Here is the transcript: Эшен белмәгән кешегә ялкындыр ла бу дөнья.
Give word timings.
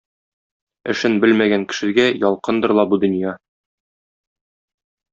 Эшен 0.93 1.17
белмәгән 1.25 1.67
кешегә 1.73 2.07
ялкындыр 2.25 2.75
ла 2.81 2.89
бу 2.95 3.01
дөнья. 3.07 3.37